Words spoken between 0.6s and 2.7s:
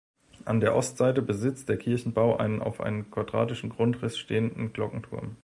der Ostseite besitzt der Kirchenbau einen